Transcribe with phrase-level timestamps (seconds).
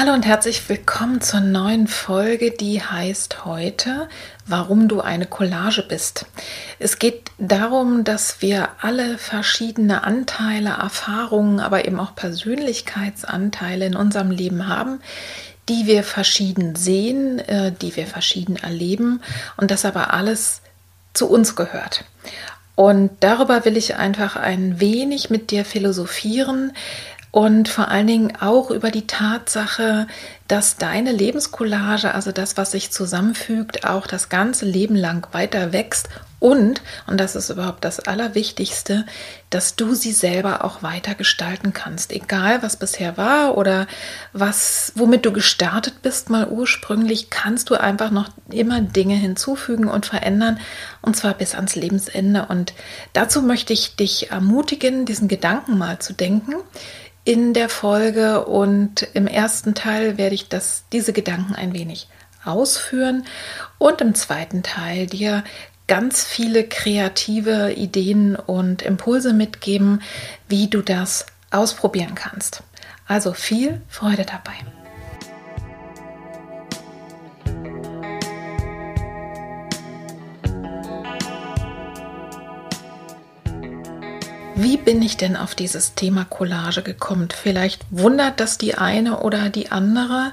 [0.00, 4.08] Hallo und herzlich willkommen zur neuen Folge, die heißt heute,
[4.46, 6.24] warum du eine Collage bist.
[6.78, 14.30] Es geht darum, dass wir alle verschiedene Anteile, Erfahrungen, aber eben auch Persönlichkeitsanteile in unserem
[14.30, 15.00] Leben haben,
[15.68, 19.20] die wir verschieden sehen, äh, die wir verschieden erleben
[19.56, 20.60] und das aber alles
[21.12, 22.04] zu uns gehört.
[22.76, 26.72] Und darüber will ich einfach ein wenig mit dir philosophieren,
[27.30, 30.06] und vor allen Dingen auch über die Tatsache,
[30.48, 36.08] dass deine Lebenscollage, also das, was sich zusammenfügt, auch das ganze Leben lang weiter wächst
[36.40, 39.04] und, und das ist überhaupt das Allerwichtigste,
[39.50, 42.12] dass du sie selber auch weiter gestalten kannst.
[42.12, 43.88] Egal, was bisher war oder
[44.32, 50.06] was, womit du gestartet bist, mal ursprünglich, kannst du einfach noch immer Dinge hinzufügen und
[50.06, 50.60] verändern
[51.02, 52.46] und zwar bis ans Lebensende.
[52.48, 52.72] Und
[53.14, 56.54] dazu möchte ich dich ermutigen, diesen Gedanken mal zu denken
[57.24, 62.08] in der Folge und im ersten Teil werde ich das, diese Gedanken ein wenig
[62.44, 63.24] ausführen
[63.78, 65.44] und im zweiten Teil dir
[65.86, 70.02] ganz viele kreative Ideen und Impulse mitgeben,
[70.48, 72.62] wie du das ausprobieren kannst.
[73.06, 74.77] Also viel Freude dabei.
[84.60, 87.28] Wie bin ich denn auf dieses Thema Collage gekommen?
[87.30, 90.32] Vielleicht wundert das die eine oder die andere.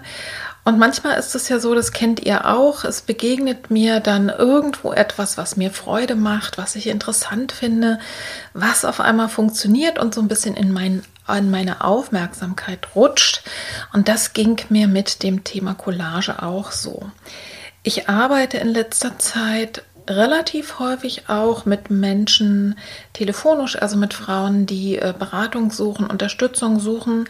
[0.64, 4.94] Und manchmal ist es ja so, das kennt ihr auch, es begegnet mir dann irgendwo
[4.94, 8.00] etwas, was mir Freude macht, was ich interessant finde,
[8.56, 13.44] was auf einmal funktioniert und so ein bisschen in, mein, in meine Aufmerksamkeit rutscht.
[13.94, 17.12] Und das ging mir mit dem Thema Collage auch so.
[17.84, 22.78] Ich arbeite in letzter Zeit relativ häufig auch mit Menschen
[23.14, 27.28] telefonisch, also mit Frauen, die äh, Beratung suchen, Unterstützung suchen.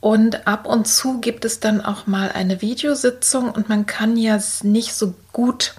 [0.00, 4.38] Und ab und zu gibt es dann auch mal eine Videositzung und man kann ja
[4.62, 5.74] nicht so gut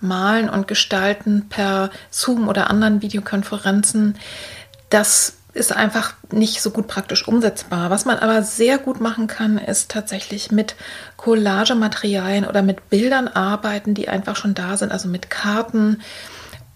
[0.00, 4.16] malen und gestalten per Zoom oder anderen Videokonferenzen.
[4.88, 7.90] Das ist einfach nicht so gut praktisch umsetzbar.
[7.90, 10.76] Was man aber sehr gut machen kann, ist tatsächlich mit
[11.16, 16.00] Collagematerialien oder mit Bildern arbeiten, die einfach schon da sind, also mit Karten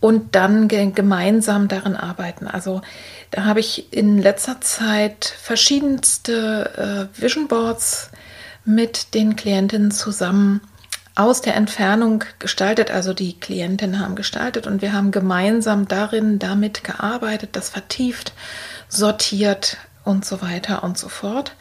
[0.01, 2.47] und dann gemeinsam darin arbeiten.
[2.47, 2.83] Also
[3.31, 8.11] da habe ich in letzter Zeit verschiedenste äh, Vision Boards
[8.65, 10.61] mit den Klientinnen zusammen
[11.15, 16.83] aus der Entfernung gestaltet, also die Klientinnen haben gestaltet und wir haben gemeinsam darin damit
[16.83, 18.33] gearbeitet, das vertieft,
[18.89, 21.53] sortiert und so weiter und so fort.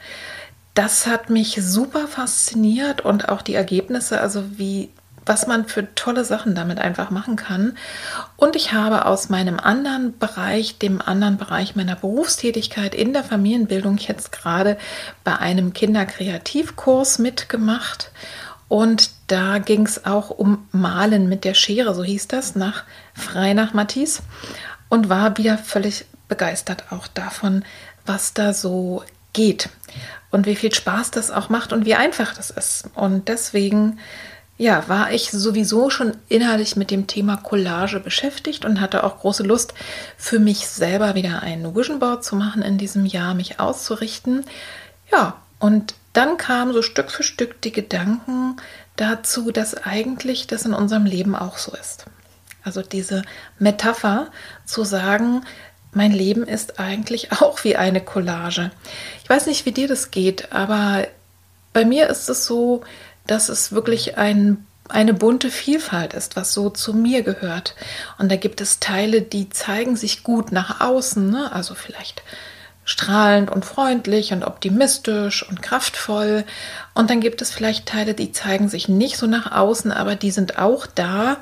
[0.74, 4.90] Das hat mich super fasziniert und auch die Ergebnisse, also wie
[5.26, 7.76] was man für tolle Sachen damit einfach machen kann.
[8.36, 13.96] Und ich habe aus meinem anderen Bereich, dem anderen Bereich meiner Berufstätigkeit in der Familienbildung
[13.96, 14.76] jetzt gerade
[15.22, 18.10] bei einem Kinderkreativkurs mitgemacht
[18.68, 23.54] und da ging es auch um Malen mit der Schere, so hieß das, nach frei
[23.54, 24.22] nach Matisse.
[24.88, 27.64] Und war wieder völlig begeistert auch davon,
[28.06, 29.02] was da so
[29.32, 29.68] geht
[30.30, 32.90] und wie viel Spaß das auch macht und wie einfach das ist.
[32.94, 33.98] Und deswegen
[34.56, 39.42] ja, war ich sowieso schon innerlich mit dem Thema Collage beschäftigt und hatte auch große
[39.42, 39.74] Lust,
[40.16, 44.44] für mich selber wieder ein Vision Board zu machen in diesem Jahr, mich auszurichten.
[45.10, 48.56] Ja, und dann kamen so Stück für Stück die Gedanken
[48.96, 52.06] dazu, dass eigentlich das in unserem Leben auch so ist.
[52.62, 53.22] Also diese
[53.58, 54.28] Metapher
[54.64, 55.44] zu sagen,
[55.92, 58.70] mein Leben ist eigentlich auch wie eine Collage.
[59.22, 61.06] Ich weiß nicht, wie dir das geht, aber
[61.72, 62.82] bei mir ist es so,
[63.26, 67.74] dass es wirklich ein, eine bunte Vielfalt ist, was so zu mir gehört.
[68.18, 71.52] Und da gibt es Teile, die zeigen sich gut nach außen, ne?
[71.52, 72.22] also vielleicht
[72.84, 76.44] strahlend und freundlich und optimistisch und kraftvoll.
[76.94, 80.30] Und dann gibt es vielleicht Teile, die zeigen sich nicht so nach außen, aber die
[80.30, 81.38] sind auch da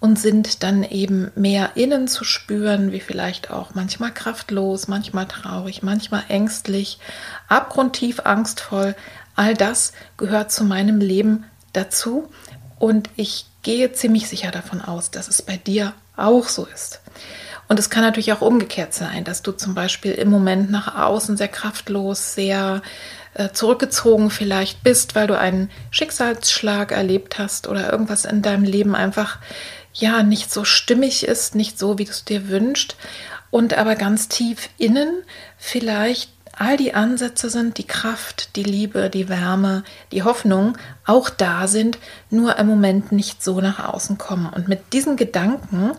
[0.00, 5.82] und sind dann eben mehr innen zu spüren, wie vielleicht auch manchmal kraftlos, manchmal traurig,
[5.82, 6.98] manchmal ängstlich,
[7.48, 8.94] abgrundtief angstvoll.
[9.34, 12.30] All das gehört zu meinem Leben dazu
[12.78, 17.00] und ich gehe ziemlich sicher davon aus, dass es bei dir auch so ist.
[17.68, 21.36] Und es kann natürlich auch umgekehrt sein, dass du zum Beispiel im Moment nach außen
[21.36, 22.82] sehr kraftlos, sehr
[23.34, 28.94] äh, zurückgezogen vielleicht bist, weil du einen Schicksalsschlag erlebt hast oder irgendwas in deinem Leben
[28.94, 29.38] einfach
[29.92, 32.96] ja nicht so stimmig ist, nicht so, wie du es dir wünschst
[33.50, 35.22] und aber ganz tief innen
[35.58, 41.68] vielleicht all die Ansätze sind, die Kraft, die Liebe, die Wärme, die Hoffnung auch da
[41.68, 41.98] sind,
[42.30, 44.48] nur im Moment nicht so nach außen kommen.
[44.48, 45.92] Und mit diesen Gedanken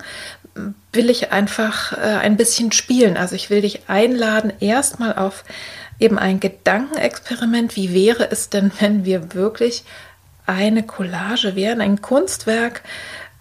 [0.94, 3.18] will ich einfach äh, ein bisschen spielen.
[3.18, 5.44] Also ich will dich einladen, erstmal auf
[6.00, 7.76] eben ein Gedankenexperiment.
[7.76, 9.84] Wie wäre es denn, wenn wir wirklich
[10.46, 12.82] eine Collage wären, ein Kunstwerk?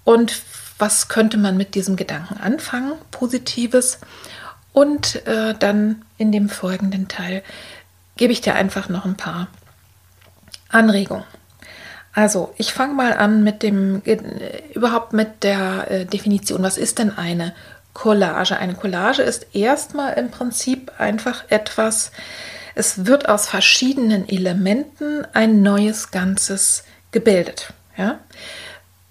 [0.05, 0.43] Und
[0.79, 2.93] was könnte man mit diesem Gedanken anfangen?
[3.11, 3.99] Positives.
[4.73, 7.43] Und äh, dann in dem folgenden Teil
[8.17, 9.49] gebe ich dir einfach noch ein paar
[10.69, 11.25] Anregungen.
[12.17, 14.17] Also, ich fange mal an mit dem, äh,
[14.73, 16.63] überhaupt mit der äh, Definition.
[16.63, 17.53] Was ist denn eine
[17.93, 18.57] Collage?
[18.57, 22.13] Eine Collage ist erstmal im Prinzip einfach etwas,
[22.75, 27.75] es wird aus verschiedenen Elementen ein neues Ganzes gebildet.
[27.99, 28.19] Ja?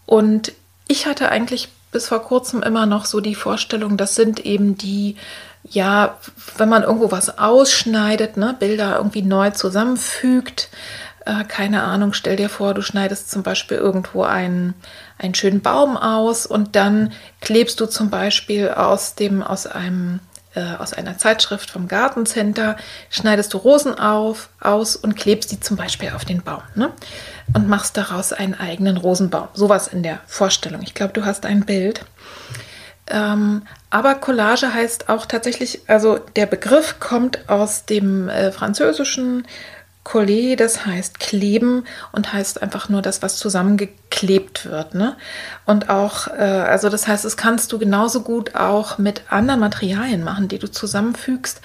[0.07, 0.53] Und
[0.87, 5.15] ich hatte eigentlich bis vor kurzem immer noch so die Vorstellung, das sind eben die,
[5.63, 6.17] ja,
[6.57, 10.69] wenn man irgendwo was ausschneidet, ne, Bilder irgendwie neu zusammenfügt,
[11.25, 14.75] äh, keine Ahnung, stell dir vor, du schneidest zum Beispiel irgendwo einen,
[15.17, 20.19] einen schönen Baum aus und dann klebst du zum Beispiel aus dem, aus einem
[20.55, 22.77] äh, aus einer Zeitschrift vom Gartencenter,
[23.09, 26.91] schneidest du Rosen auf, aus und klebst die zum Beispiel auf den Baum ne?
[27.53, 29.49] und machst daraus einen eigenen Rosenbaum.
[29.53, 30.81] Sowas in der Vorstellung.
[30.83, 32.05] Ich glaube, du hast ein Bild.
[33.07, 39.45] Ähm, aber Collage heißt auch tatsächlich, also der Begriff kommt aus dem äh, Französischen
[40.05, 43.39] Coller, das heißt kleben und heißt einfach nur das, was
[44.15, 44.95] zusammengeklebt wird.
[44.95, 45.15] Ne?
[45.65, 50.23] Und auch, äh, also das heißt, es kannst du genauso gut auch mit anderen Materialien
[50.23, 51.61] machen, die du zusammenfügst.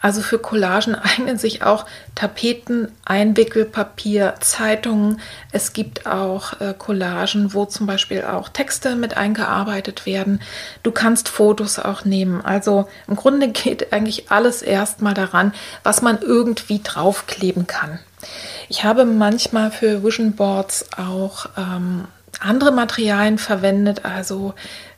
[0.00, 5.20] Also für Collagen eignen sich auch Tapeten, Einwickelpapier, Zeitungen.
[5.52, 10.40] Es gibt auch äh, Collagen, wo zum Beispiel auch Texte mit eingearbeitet werden.
[10.82, 12.44] Du kannst Fotos auch nehmen.
[12.44, 15.52] Also im Grunde geht eigentlich alles erstmal daran,
[15.82, 17.98] was man irgendwie draufkleben kann.
[18.72, 22.06] Ich habe manchmal für Vision Boards auch ähm,
[22.40, 24.54] andere Materialien verwendet, also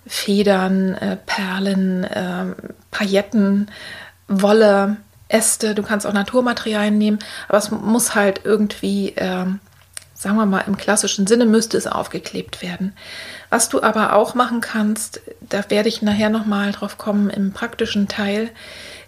[0.06, 2.54] Federn, äh, Perlen, äh,
[2.92, 3.68] Pailletten,
[4.28, 5.74] Wolle, Äste.
[5.74, 7.18] Du kannst auch Naturmaterialien nehmen,
[7.48, 9.46] aber es muss halt irgendwie, äh,
[10.14, 12.94] sagen wir mal, im klassischen Sinne müsste es aufgeklebt werden.
[13.50, 18.06] Was du aber auch machen kannst, da werde ich nachher nochmal drauf kommen im praktischen
[18.06, 18.50] Teil,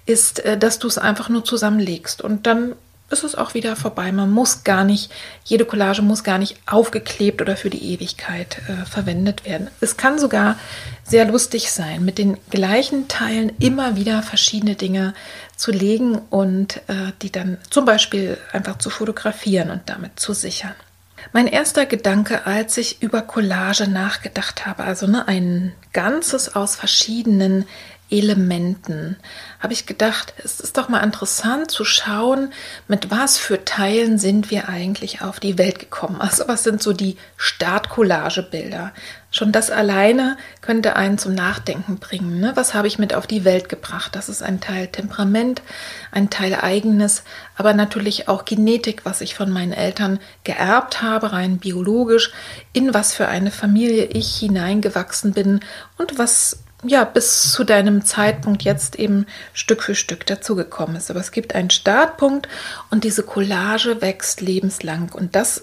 [0.07, 2.75] ist, äh, dass du es einfach nur zusammenlegst und dann
[3.11, 4.11] ist es auch wieder vorbei.
[4.11, 5.13] Man muss gar nicht,
[5.45, 9.69] jede Collage muss gar nicht aufgeklebt oder für die Ewigkeit äh, verwendet werden.
[9.81, 10.59] Es kann sogar
[11.05, 15.15] sehr lustig sein, mit den gleichen Teilen immer wieder verschiedene Dinge
[15.57, 20.75] zu legen und äh, die dann zum Beispiel einfach zu fotografieren und damit zu sichern.
[21.33, 27.67] Mein erster Gedanke, als ich über Collage nachgedacht habe, also ne, ein Ganzes aus verschiedenen
[28.11, 29.17] Elementen,
[29.59, 32.53] habe ich gedacht, es ist doch mal interessant zu schauen,
[32.87, 36.21] mit was für Teilen sind wir eigentlich auf die Welt gekommen.
[36.21, 38.93] Also was sind so die Startcollagebilder?
[39.33, 42.41] Schon das alleine könnte einen zum Nachdenken bringen.
[42.41, 42.53] Ne?
[42.55, 44.15] Was habe ich mit auf die Welt gebracht?
[44.15, 45.63] Das ist ein Teil Temperament,
[46.13, 47.25] ein Teil eigenes,
[47.57, 52.33] aber natürlich auch Genetik, was ich von meinen Eltern geerbt habe, rein biologisch,
[52.73, 55.61] in was für eine Familie ich hineingewachsen bin
[55.99, 61.11] und was ja, bis zu deinem Zeitpunkt jetzt eben Stück für Stück dazugekommen ist.
[61.11, 62.49] Aber es gibt einen Startpunkt
[62.91, 65.11] und diese Collage wächst lebenslang.
[65.13, 65.63] Und das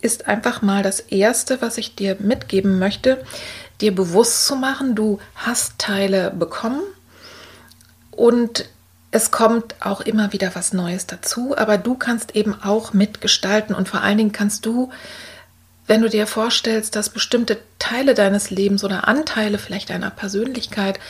[0.00, 3.24] ist einfach mal das Erste, was ich dir mitgeben möchte,
[3.80, 6.82] dir bewusst zu machen, du hast Teile bekommen
[8.10, 8.68] und
[9.10, 13.88] es kommt auch immer wieder was Neues dazu, aber du kannst eben auch mitgestalten und
[13.88, 14.90] vor allen Dingen kannst du
[15.88, 21.00] wenn du dir vorstellst, dass bestimmte Teile deines Lebens oder Anteile vielleicht deiner Persönlichkeit,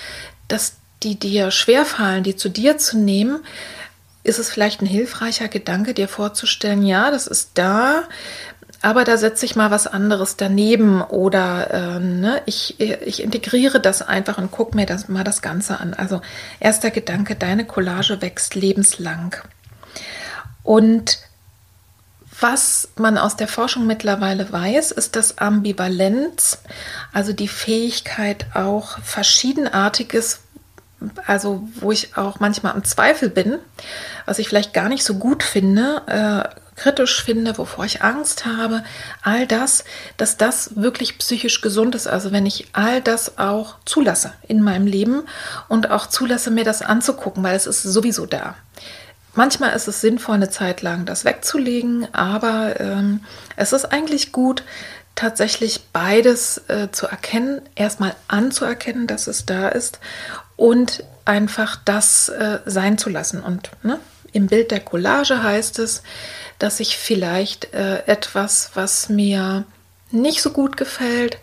[0.47, 3.45] dass die dir schwerfallen, die zu dir zu nehmen,
[4.23, 8.05] ist es vielleicht ein hilfreicher Gedanke, dir vorzustellen, ja, das ist da,
[8.81, 14.03] aber da setze ich mal was anderes daneben oder äh, ne, ich, ich integriere das
[14.03, 15.95] einfach und gucke mir das mal das Ganze an.
[15.95, 16.21] Also
[16.61, 19.37] erster Gedanke, deine Collage wächst lebenslang.
[20.63, 21.19] Und
[22.41, 26.59] was man aus der Forschung mittlerweile weiß, ist, dass Ambivalenz,
[27.13, 30.41] also die Fähigkeit auch verschiedenartiges,
[31.27, 33.59] also wo ich auch manchmal am Zweifel bin,
[34.27, 38.85] was ich vielleicht gar nicht so gut finde, äh, kritisch finde, wovor ich Angst habe,
[39.23, 39.85] all das,
[40.17, 42.07] dass das wirklich psychisch gesund ist.
[42.07, 45.23] Also wenn ich all das auch zulasse in meinem Leben
[45.69, 48.55] und auch zulasse, mir das anzugucken, weil es ist sowieso da.
[49.39, 53.21] Manchmal ist es sinnvoll, eine Zeit lang das wegzulegen, aber ähm,
[53.55, 54.65] es ist eigentlich gut,
[55.15, 60.01] tatsächlich beides äh, zu erkennen, erstmal anzuerkennen, dass es da ist
[60.57, 63.41] und einfach das äh, sein zu lassen.
[63.41, 64.01] Und ne,
[64.33, 66.03] im Bild der Collage heißt es,
[66.59, 69.63] dass ich vielleicht äh, etwas, was mir
[70.11, 71.39] nicht so gut gefällt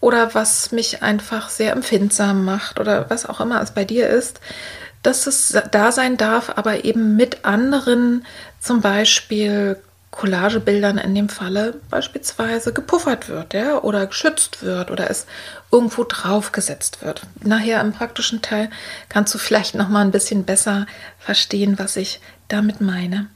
[0.00, 4.40] oder was mich einfach sehr empfindsam macht oder was auch immer es bei dir ist,
[5.02, 8.24] dass es da sein darf, aber eben mit anderen,
[8.60, 9.78] zum Beispiel
[10.12, 15.26] Collagebildern in dem Falle beispielsweise gepuffert wird, ja, oder geschützt wird oder es
[15.72, 17.22] irgendwo draufgesetzt wird.
[17.40, 18.70] Nachher im praktischen Teil
[19.08, 20.86] kannst du vielleicht noch mal ein bisschen besser
[21.18, 23.26] verstehen, was ich damit meine.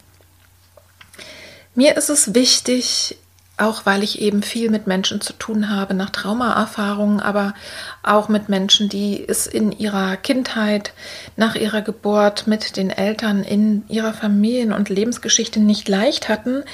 [1.75, 3.17] Mir ist es wichtig,
[3.59, 7.55] auch weil ich eben viel mit Menschen zu tun habe nach Traumaerfahrungen, aber
[8.03, 10.93] auch mit Menschen, die es in ihrer Kindheit,
[11.37, 16.65] nach ihrer Geburt mit den Eltern in ihrer Familien- und Lebensgeschichte nicht leicht hatten,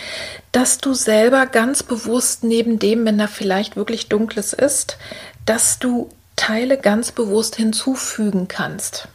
[0.51, 4.99] dass du selber ganz bewusst neben dem, wenn da vielleicht wirklich Dunkles ist,
[5.47, 9.07] dass du Teile ganz bewusst hinzufügen kannst.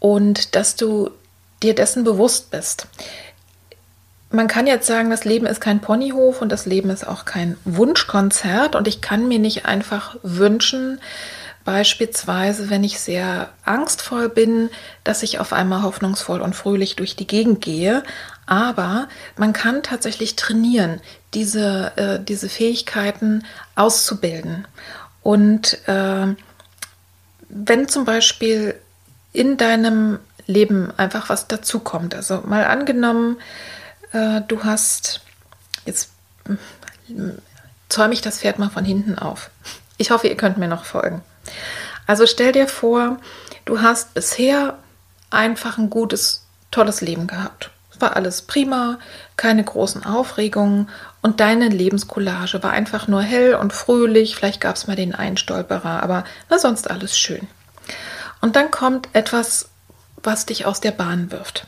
[0.00, 1.10] Und dass du
[1.62, 2.88] dir dessen bewusst bist
[4.34, 7.56] man kann jetzt sagen, das Leben ist kein Ponyhof und das Leben ist auch kein
[7.64, 11.00] Wunschkonzert und ich kann mir nicht einfach wünschen,
[11.64, 14.70] beispielsweise, wenn ich sehr angstvoll bin,
[15.02, 18.02] dass ich auf einmal hoffnungsvoll und fröhlich durch die Gegend gehe.
[18.46, 21.00] Aber man kann tatsächlich trainieren,
[21.32, 24.68] diese, äh, diese Fähigkeiten auszubilden.
[25.22, 26.34] Und äh,
[27.48, 28.74] wenn zum Beispiel
[29.32, 33.38] in deinem Leben einfach was dazukommt, also mal angenommen,
[34.14, 35.20] äh, du hast,
[35.84, 36.10] jetzt
[37.88, 39.50] zäume ich das Pferd mal von hinten auf.
[39.98, 41.22] Ich hoffe, ihr könnt mir noch folgen.
[42.06, 43.18] Also stell dir vor,
[43.64, 44.78] du hast bisher
[45.30, 47.70] einfach ein gutes, tolles Leben gehabt.
[47.92, 48.98] Es war alles prima,
[49.36, 50.88] keine großen Aufregungen
[51.22, 54.34] und deine Lebenscollage war einfach nur hell und fröhlich.
[54.34, 57.46] Vielleicht gab es mal den Einstolperer, aber war sonst alles schön.
[58.40, 59.68] Und dann kommt etwas,
[60.16, 61.66] was dich aus der Bahn wirft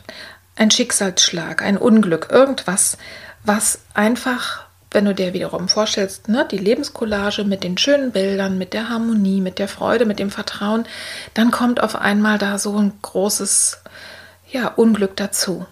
[0.57, 2.97] ein Schicksalsschlag, ein Unglück, irgendwas,
[3.43, 8.73] was einfach, wenn du dir wiederum vorstellst, ne, die Lebenscollage mit den schönen Bildern, mit
[8.73, 10.85] der Harmonie, mit der Freude, mit dem Vertrauen,
[11.33, 13.81] dann kommt auf einmal da so ein großes
[14.49, 15.65] ja, Unglück dazu.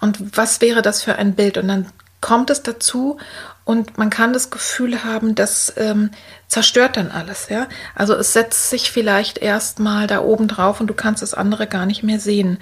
[0.00, 1.58] Und was wäre das für ein Bild?
[1.58, 1.86] Und dann
[2.20, 3.18] kommt es dazu
[3.64, 6.10] und man kann das Gefühl haben, das ähm,
[6.48, 7.48] zerstört dann alles.
[7.48, 7.66] Ja?
[7.94, 11.86] Also es setzt sich vielleicht erstmal da oben drauf und du kannst das andere gar
[11.86, 12.58] nicht mehr sehen.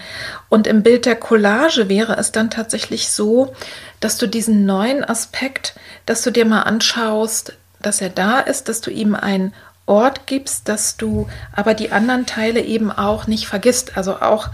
[0.48, 3.54] Und im Bild der Collage wäre es dann tatsächlich so,
[4.00, 5.74] dass du diesen neuen Aspekt,
[6.06, 9.52] dass du dir mal anschaust, dass er da ist, dass du ihm einen
[9.86, 13.98] Ort gibst, dass du aber die anderen Teile eben auch nicht vergisst.
[13.98, 14.48] Also auch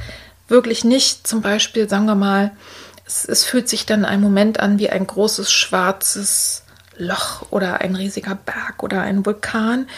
[0.48, 2.50] wirklich nicht zum Beispiel, sagen wir mal,
[3.06, 6.64] es, es fühlt sich dann ein Moment an wie ein großes schwarzes
[7.00, 9.88] Loch oder ein riesiger Berg oder ein Vulkan,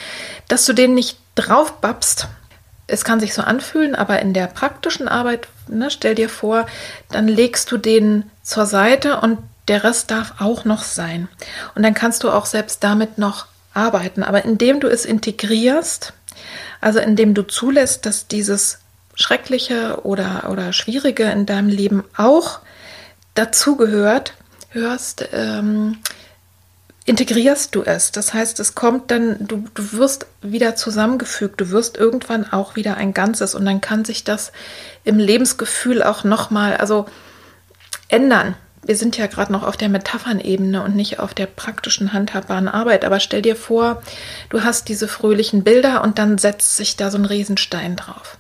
[0.49, 2.29] dass du den nicht draufbabst.
[2.87, 6.67] Es kann sich so anfühlen, aber in der praktischen Arbeit, ne, stell dir vor,
[7.11, 11.29] dann legst du den zur Seite und der Rest darf auch noch sein.
[11.75, 14.23] Und dann kannst du auch selbst damit noch arbeiten.
[14.23, 16.13] Aber indem du es integrierst,
[16.81, 18.81] also indem du zulässt, dass dieses
[19.15, 22.61] Schreckliche oder, oder Schwierige in deinem Leben auch
[23.35, 24.35] dazugehört,
[24.71, 25.99] hörst, ähm,
[27.05, 28.13] integrierst du es.
[28.13, 32.97] Das heißt, es kommt dann, du, du wirst wieder zusammengefügt, du wirst irgendwann auch wieder
[32.97, 34.53] ein Ganzes und dann kann sich das
[35.05, 37.07] im Lebensgefühl auch nochmal, also
[38.09, 38.55] ändern.
[38.85, 43.05] Wir sind ja gerade noch auf der Metaphernebene und nicht auf der praktischen, handhabbaren Arbeit.
[43.05, 44.03] Aber stell dir vor,
[44.49, 48.39] du hast diese fröhlichen Bilder und dann setzt sich da so ein Riesenstein drauf.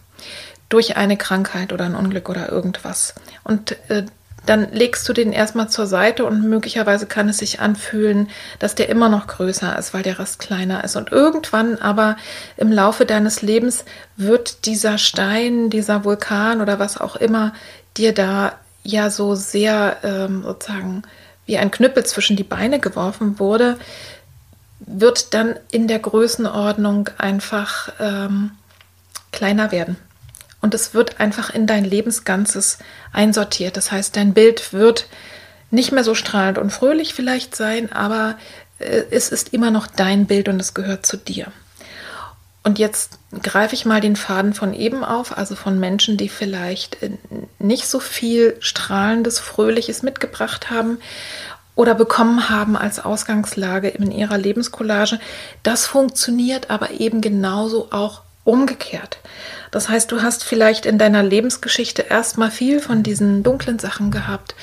[0.69, 3.15] Durch eine Krankheit oder ein Unglück oder irgendwas.
[3.45, 4.05] Und äh,
[4.47, 8.89] dann legst du den erstmal zur Seite und möglicherweise kann es sich anfühlen, dass der
[8.89, 10.97] immer noch größer ist, weil der Rest kleiner ist.
[10.97, 12.17] Und irgendwann aber
[12.57, 13.85] im Laufe deines Lebens
[14.17, 17.53] wird dieser Stein, dieser Vulkan oder was auch immer
[17.97, 21.03] dir da ja so sehr ähm, sozusagen
[21.47, 23.79] wie ein Knüppel zwischen die Beine geworfen wurde,
[24.81, 28.53] wird dann in der Größenordnung einfach ähm,
[29.31, 29.97] kleiner werden.
[30.63, 32.79] Und es wird einfach in dein Lebensganzes
[33.13, 33.77] einsortiert.
[33.77, 35.07] Das heißt, dein Bild wird
[35.71, 38.39] nicht mehr so strahlend und fröhlich vielleicht sein, aber
[38.79, 41.53] äh, es ist immer noch dein Bild und es gehört zu dir.
[42.65, 47.03] Und jetzt greife ich mal den Faden von eben auf, also von Menschen, die vielleicht
[47.03, 47.11] äh,
[47.59, 50.99] nicht so viel strahlendes, fröhliches mitgebracht haben
[51.75, 55.19] oder bekommen haben als Ausgangslage in ihrer Lebenscollage.
[55.63, 59.19] Das funktioniert aber eben genauso auch umgekehrt.
[59.71, 64.55] Das heißt, du hast vielleicht in deiner Lebensgeschichte erstmal viel von diesen dunklen Sachen gehabt,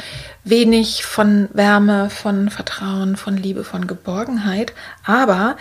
[0.43, 5.57] wenig von Wärme, von Vertrauen, von Liebe, von Geborgenheit, aber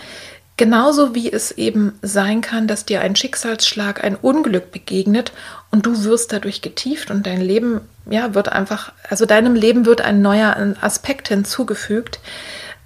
[0.59, 5.31] Genauso wie es eben sein kann, dass dir ein Schicksalsschlag, ein Unglück begegnet
[5.71, 10.01] und du wirst dadurch getieft und dein Leben, ja, wird einfach, also deinem Leben wird
[10.01, 12.19] ein neuer Aspekt hinzugefügt,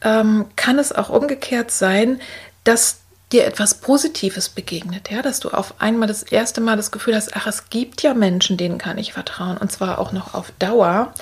[0.04, 2.22] ähm, kann es auch umgekehrt sein,
[2.64, 3.00] dass
[3.34, 7.36] dir etwas Positives begegnet, ja, dass du auf einmal das erste Mal das Gefühl hast,
[7.36, 11.14] ach, es gibt ja Menschen, denen kann ich vertrauen und zwar auch noch auf Dauer.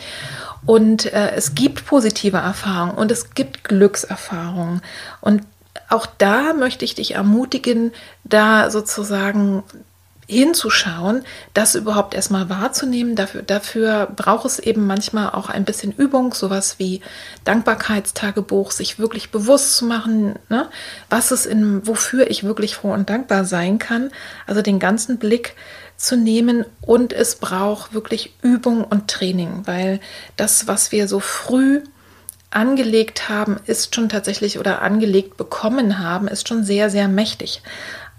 [0.65, 4.82] Und äh, es gibt positive Erfahrungen und es gibt Glückserfahrungen.
[5.22, 5.44] Und
[5.89, 7.91] auch da möchte ich dich ermutigen,
[8.24, 9.63] da sozusagen
[10.31, 11.23] hinzuschauen,
[11.53, 13.15] das überhaupt erstmal wahrzunehmen.
[13.15, 17.01] Dafür, dafür braucht es eben manchmal auch ein bisschen Übung, sowas wie
[17.43, 20.69] Dankbarkeitstagebuch, sich wirklich bewusst zu machen, ne,
[21.09, 24.11] was es in, wofür ich wirklich froh und dankbar sein kann.
[24.47, 25.55] Also den ganzen Blick
[25.97, 30.00] zu nehmen und es braucht wirklich Übung und Training, weil
[30.38, 31.81] das, was wir so früh
[32.50, 37.61] angelegt haben, ist schon tatsächlich oder angelegt bekommen haben, ist schon sehr, sehr mächtig.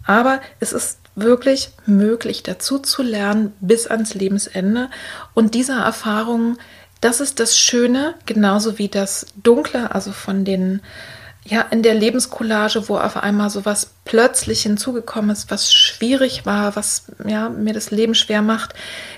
[0.04, 4.88] Aber es ist wirklich möglich, dazu zu lernen bis ans Lebensende.
[5.34, 6.58] Und diese Erfahrungen,
[7.00, 10.80] das ist das Schöne, genauso wie das Dunkle, also von den
[11.44, 16.76] ja, in der Lebenscollage, wo auf einmal so was plötzlich hinzugekommen ist, was schwierig war,
[16.76, 18.74] was ja, mir das Leben schwer macht,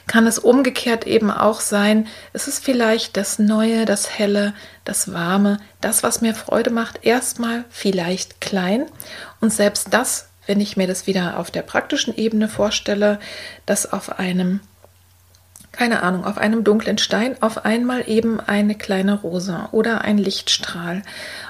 [0.06, 2.06] kann es umgekehrt eben auch sein.
[2.32, 7.66] Es ist vielleicht das Neue, das Helle, das Warme, das, was mir Freude macht, erstmal
[7.68, 8.86] vielleicht klein.
[9.42, 13.18] Und selbst das, wenn ich mir das wieder auf der praktischen Ebene vorstelle,
[13.66, 14.60] dass auf einem
[15.72, 21.02] keine Ahnung, auf einem dunklen Stein auf einmal eben eine kleine Rose oder ein Lichtstrahl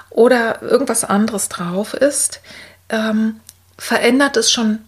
[0.09, 2.41] oder irgendwas anderes drauf ist,
[2.89, 3.39] ähm,
[3.77, 4.79] verändert es schon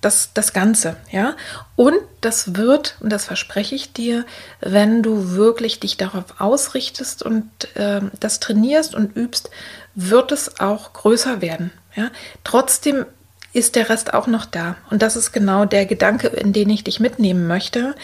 [0.00, 1.36] das, das Ganze, ja.
[1.74, 4.24] Und das wird, und das verspreche ich dir,
[4.60, 9.50] wenn du wirklich dich darauf ausrichtest und äh, das trainierst und übst,
[9.96, 12.10] wird es auch größer werden, ja.
[12.44, 13.06] Trotzdem
[13.52, 14.76] ist der Rest auch noch da.
[14.90, 17.94] Und das ist genau der Gedanke, in den ich dich mitnehmen möchte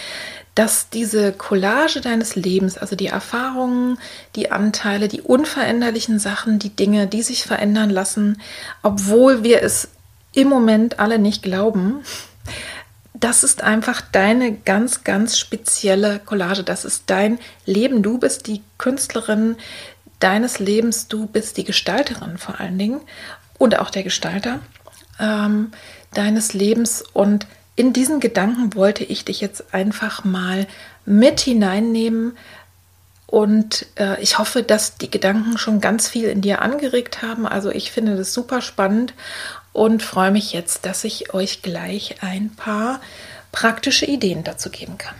[0.54, 3.98] dass diese Collage deines Lebens, also die Erfahrungen,
[4.36, 8.40] die Anteile, die unveränderlichen Sachen, die Dinge, die sich verändern lassen,
[8.82, 9.88] obwohl wir es
[10.32, 12.04] im Moment alle nicht glauben,
[13.14, 16.62] das ist einfach deine ganz, ganz spezielle Collage.
[16.62, 18.02] Das ist dein Leben.
[18.02, 19.56] Du bist die Künstlerin
[20.18, 21.08] deines Lebens.
[21.08, 23.00] Du bist die Gestalterin vor allen Dingen
[23.56, 24.60] und auch der Gestalter
[25.20, 25.72] ähm,
[26.12, 27.02] deines Lebens.
[27.12, 27.46] Und
[27.76, 30.66] in diesen Gedanken wollte ich dich jetzt einfach mal
[31.04, 32.36] mit hineinnehmen.
[33.26, 37.46] Und äh, ich hoffe, dass die Gedanken schon ganz viel in dir angeregt haben.
[37.46, 39.14] Also ich finde das super spannend
[39.72, 43.00] und freue mich jetzt, dass ich euch gleich ein paar
[43.50, 45.16] praktische Ideen dazu geben kann.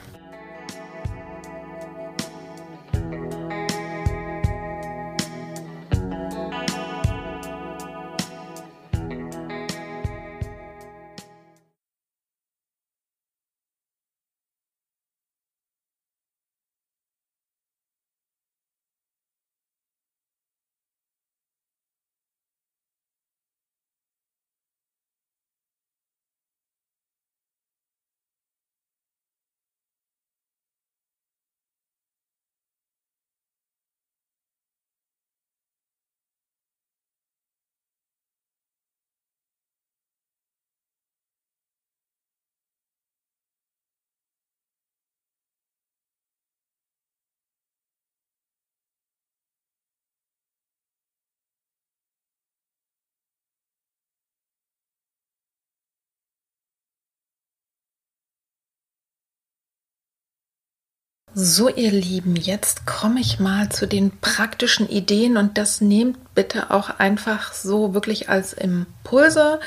[61.36, 66.70] So, ihr Lieben, jetzt komme ich mal zu den praktischen Ideen und das nehmt bitte
[66.70, 69.58] auch einfach so wirklich als Impulse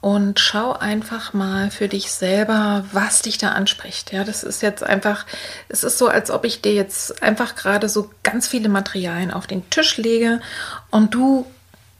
[0.00, 4.12] und schau einfach mal für dich selber, was dich da anspricht.
[4.12, 5.26] Ja, das ist jetzt einfach,
[5.68, 9.46] es ist so, als ob ich dir jetzt einfach gerade so ganz viele Materialien auf
[9.46, 10.40] den Tisch lege
[10.90, 11.46] und du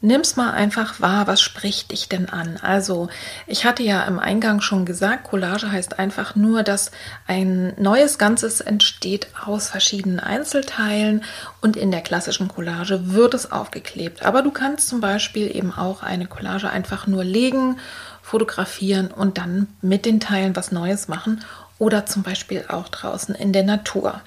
[0.01, 2.59] nimm's mal einfach wahr, was spricht dich denn an?
[2.63, 3.09] Also,
[3.47, 6.91] ich hatte ja im Eingang schon gesagt, Collage heißt einfach nur, dass
[7.27, 11.25] ein neues Ganzes entsteht aus verschiedenen Einzelteilen
[11.61, 14.25] und in der klassischen Collage wird es aufgeklebt.
[14.25, 17.79] Aber du kannst zum Beispiel eben auch eine Collage einfach nur legen,
[18.23, 21.45] fotografieren und dann mit den Teilen was Neues machen
[21.79, 24.21] oder zum Beispiel auch draußen in der Natur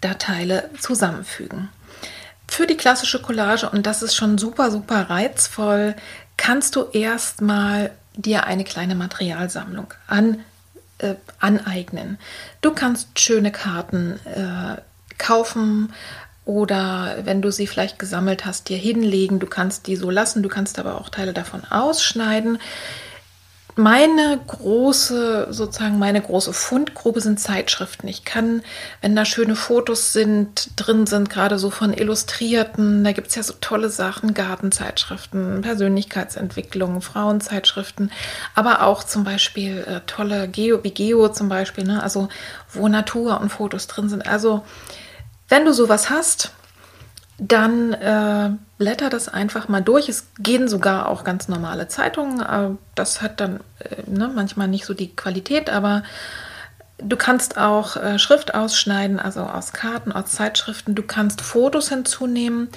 [0.00, 1.70] da Teile zusammenfügen.
[2.48, 5.94] Für die klassische Collage, und das ist schon super, super reizvoll,
[6.36, 10.40] kannst du erstmal dir eine kleine Materialsammlung an,
[10.98, 12.18] äh, aneignen.
[12.62, 14.80] Du kannst schöne Karten äh,
[15.18, 15.92] kaufen
[16.44, 19.38] oder wenn du sie vielleicht gesammelt hast, dir hinlegen.
[19.38, 22.58] Du kannst die so lassen, du kannst aber auch Teile davon ausschneiden
[23.78, 28.08] meine große, sozusagen meine große Fundgrube sind Zeitschriften.
[28.08, 28.62] Ich kann,
[29.00, 33.44] wenn da schöne Fotos sind, drin sind, gerade so von Illustrierten, da gibt es ja
[33.44, 38.10] so tolle Sachen, Gartenzeitschriften, Persönlichkeitsentwicklung, Frauenzeitschriften,
[38.56, 42.02] aber auch zum Beispiel äh, tolle Geo, wie Geo zum Beispiel, ne?
[42.02, 42.28] also
[42.72, 44.26] wo Natur und Fotos drin sind.
[44.26, 44.64] Also
[45.48, 46.50] wenn du sowas hast,
[47.38, 50.08] dann äh, blätter das einfach mal durch.
[50.08, 52.40] Es gehen sogar auch ganz normale Zeitungen.
[52.40, 56.02] Äh, das hat dann äh, ne, manchmal nicht so die Qualität, aber
[56.98, 60.96] du kannst auch äh, Schrift ausschneiden, also aus Karten, aus Zeitschriften.
[60.96, 62.68] Du kannst Fotos hinzunehmen,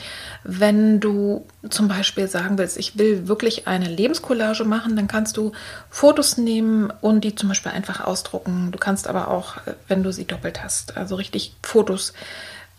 [0.43, 5.54] wenn du zum Beispiel sagen willst, ich will wirklich eine Lebenscollage machen, dann kannst du
[5.89, 8.69] Fotos nehmen und die zum Beispiel einfach ausdrucken.
[8.71, 12.13] Du kannst aber auch, äh, wenn du sie doppelt hast, also richtig Fotos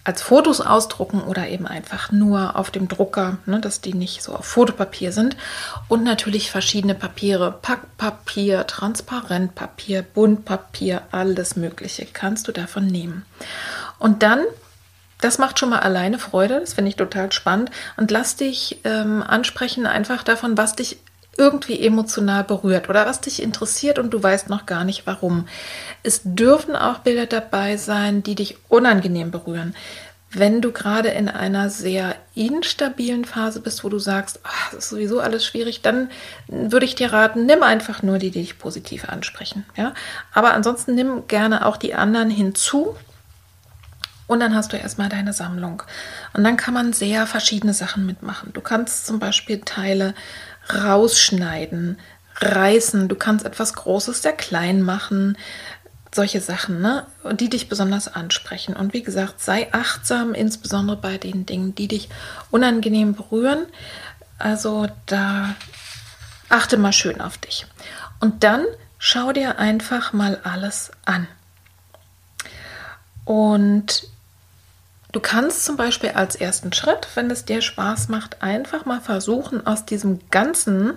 [0.05, 4.35] als Fotos ausdrucken oder eben einfach nur auf dem Drucker, ne, dass die nicht so
[4.35, 5.37] auf Fotopapier sind.
[5.89, 13.25] Und natürlich verschiedene Papiere, Packpapier, Transparentpapier, Buntpapier, alles Mögliche kannst du davon nehmen.
[13.99, 14.41] Und dann,
[15.21, 17.71] das macht schon mal alleine Freude, das finde ich total spannend.
[17.97, 20.99] Und lass dich ähm, ansprechen einfach davon, was dich
[21.37, 25.47] irgendwie emotional berührt oder was dich interessiert und du weißt noch gar nicht warum.
[26.03, 29.75] Es dürfen auch Bilder dabei sein, die dich unangenehm berühren.
[30.35, 34.91] Wenn du gerade in einer sehr instabilen Phase bist, wo du sagst, ach, das ist
[34.91, 36.11] sowieso alles schwierig, dann
[36.49, 39.67] würde ich dir raten, nimm einfach nur die, die dich positiv ansprechen.
[39.77, 39.93] Ja?
[40.33, 42.97] Aber ansonsten nimm gerne auch die anderen hinzu,
[44.33, 45.83] und dann hast du erstmal deine Sammlung.
[46.33, 48.53] Und dann kann man sehr verschiedene Sachen mitmachen.
[48.55, 50.15] Du kannst zum Beispiel Teile
[50.75, 51.99] rausschneiden,
[52.37, 53.09] reißen.
[53.09, 55.37] Du kannst etwas Großes sehr klein machen.
[56.15, 57.07] Solche Sachen, ne?
[57.33, 58.77] die dich besonders ansprechen.
[58.77, 62.11] Und wie gesagt, sei achtsam, insbesondere bei den Dingen, die dich
[62.51, 63.67] unangenehm berühren.
[64.39, 65.55] Also da
[66.49, 67.67] achte mal schön auf dich.
[68.21, 68.67] Und dann
[68.99, 71.27] schau dir einfach mal alles an.
[73.25, 74.12] Und
[75.13, 79.67] Du kannst zum Beispiel als ersten Schritt, wenn es dir Spaß macht, einfach mal versuchen,
[79.67, 80.95] aus diesem ganzen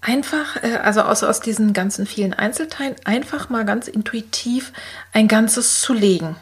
[0.00, 4.72] einfach, äh, also aus, aus diesen ganzen vielen Einzelteilen, einfach mal ganz intuitiv
[5.12, 6.36] ein Ganzes zu legen.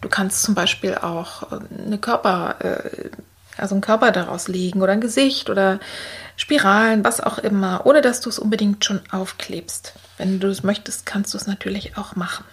[0.00, 3.10] Du kannst zum Beispiel auch äh, eine Körper, äh,
[3.56, 5.80] also einen Körper daraus legen oder ein Gesicht oder
[6.36, 9.94] Spiralen, was auch immer, ohne dass du es unbedingt schon aufklebst.
[10.18, 12.44] Wenn du es möchtest, kannst du es natürlich auch machen.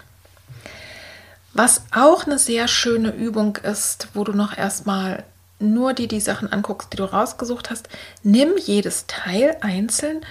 [1.54, 5.24] Was auch eine sehr schöne Übung ist, wo du noch erstmal
[5.60, 7.90] nur die, die Sachen anguckst, die du rausgesucht hast,
[8.24, 10.22] nimm jedes Teil einzeln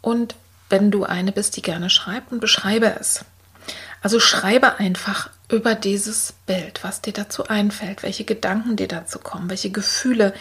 [0.00, 0.34] und
[0.70, 3.24] wenn du eine bist, die gerne schreibt, und beschreibe es.
[4.00, 9.50] Also schreibe einfach über dieses Bild, was dir dazu einfällt, welche Gedanken dir dazu kommen,
[9.50, 10.32] welche Gefühle,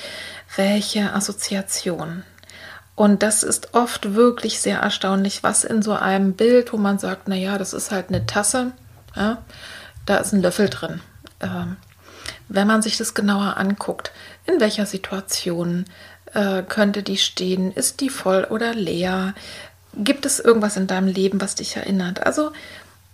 [0.56, 2.24] welche Assoziationen.
[2.96, 7.28] Und das ist oft wirklich sehr erstaunlich, was in so einem Bild, wo man sagt,
[7.28, 8.72] naja, das ist halt eine Tasse,
[9.16, 9.44] ja,
[10.06, 11.02] da ist ein Löffel drin.
[11.40, 11.78] Ähm,
[12.50, 14.12] wenn man sich das genauer anguckt,
[14.46, 15.86] in welcher Situation
[16.34, 17.72] äh, könnte die stehen?
[17.72, 19.34] Ist die voll oder leer?
[19.96, 22.26] Gibt es irgendwas in deinem Leben, was dich erinnert?
[22.26, 22.52] Also,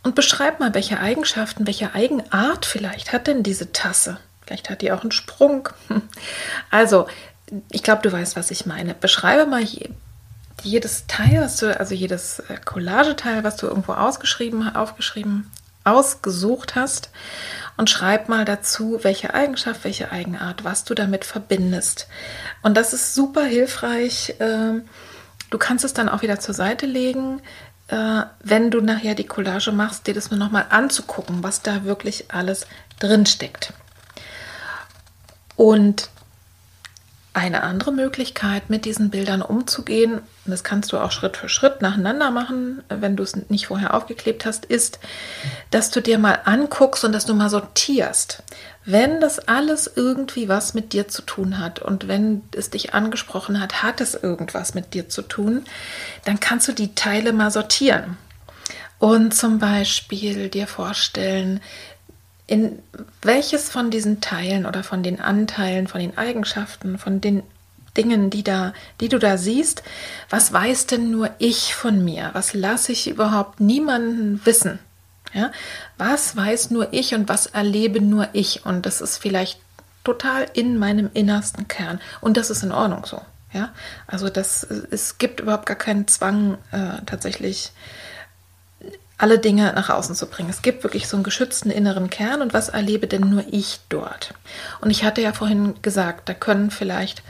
[0.03, 4.17] und beschreib mal, welche Eigenschaften, welche Eigenart vielleicht hat denn diese Tasse?
[4.45, 5.69] Vielleicht hat die auch einen Sprung.
[6.69, 7.07] Also,
[7.71, 8.93] ich glaube, du weißt, was ich meine.
[8.93, 9.63] Beschreibe mal
[10.63, 15.49] jedes Teil, was du, also jedes äh, Collageteil, was du irgendwo ausgeschrieben, aufgeschrieben
[15.87, 17.09] ausgesucht hast
[17.77, 22.07] und schreib mal dazu, welche Eigenschaft, welche Eigenart, was du damit verbindest.
[22.61, 24.35] Und das ist super hilfreich.
[24.39, 24.83] Ähm,
[25.49, 27.41] du kannst es dann auch wieder zur Seite legen,
[27.87, 32.25] äh, wenn du nachher die Collage machst, dir das nur nochmal anzugucken, was da wirklich
[32.31, 32.67] alles
[32.99, 33.73] drin steckt.
[35.55, 36.09] Und
[37.37, 42.31] Eine andere Möglichkeit, mit diesen Bildern umzugehen, das kannst du auch Schritt für Schritt nacheinander
[42.31, 44.97] machen, wenn du es nicht vorher aufgeklebt hast, ist,
[45.69, 48.41] dass du dir mal anguckst und dass du mal sortierst.
[48.85, 53.61] Wenn das alles irgendwie was mit dir zu tun hat und wenn es dich angesprochen
[53.61, 55.63] hat, hat es irgendwas mit dir zu tun,
[56.25, 58.17] dann kannst du die Teile mal sortieren.
[58.97, 61.61] Und zum Beispiel dir vorstellen,
[62.47, 62.79] in
[63.21, 67.43] welches von diesen Teilen oder von den Anteilen, von den Eigenschaften, von den
[67.97, 69.83] Dingen, die da, die du da siehst,
[70.29, 72.29] was weiß denn nur ich von mir?
[72.33, 74.79] Was lasse ich überhaupt niemanden wissen?
[75.33, 75.51] Ja?
[75.97, 78.65] Was weiß nur ich und was erlebe nur ich?
[78.65, 79.59] Und das ist vielleicht
[80.03, 81.99] total in meinem innersten Kern.
[82.21, 83.21] Und das ist in Ordnung so.
[83.51, 83.73] Ja?
[84.05, 87.71] Also das, es gibt überhaupt gar keinen Zwang, äh, tatsächlich
[89.17, 90.49] alle Dinge nach außen zu bringen.
[90.49, 94.33] Es gibt wirklich so einen geschützten inneren Kern und was erlebe denn nur ich dort?
[94.79, 97.23] Und ich hatte ja vorhin gesagt, da können vielleicht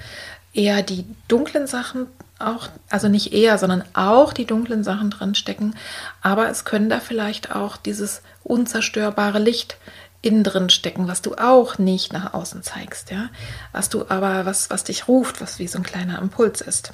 [0.54, 2.08] eher die dunklen Sachen
[2.40, 5.76] auch, also nicht eher, sondern auch die dunklen Sachen drin stecken,
[6.22, 9.78] aber es können da vielleicht auch dieses unzerstörbare Licht
[10.22, 13.30] innen drin stecken, was du auch nicht nach außen zeigst, ja,
[13.72, 16.92] was du aber, was, was dich ruft, was wie so ein kleiner Impuls ist.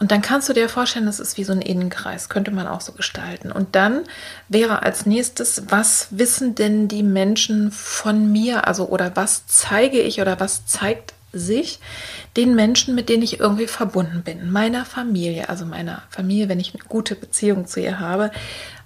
[0.00, 2.80] Und dann kannst du dir vorstellen, das ist wie so ein Innenkreis, könnte man auch
[2.80, 3.52] so gestalten.
[3.52, 4.02] Und dann
[4.48, 10.20] wäre als nächstes, was wissen denn die Menschen von mir, also oder was zeige ich
[10.20, 11.80] oder was zeigt sich
[12.36, 16.74] den Menschen, mit denen ich irgendwie verbunden bin, meiner Familie, also meiner Familie, wenn ich
[16.74, 18.30] eine gute Beziehung zu ihr habe,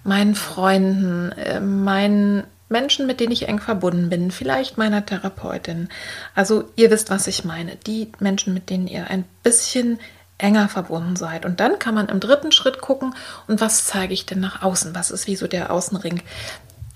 [0.03, 5.89] meinen Freunden, äh, meinen Menschen, mit denen ich eng verbunden bin, vielleicht meiner Therapeutin.
[6.33, 7.75] Also ihr wisst, was ich meine.
[7.75, 9.99] Die Menschen, mit denen ihr ein bisschen
[10.37, 11.45] enger verbunden seid.
[11.45, 13.13] Und dann kann man im dritten Schritt gucken,
[13.47, 14.95] und was zeige ich denn nach außen?
[14.95, 16.21] Was ist wie so der Außenring?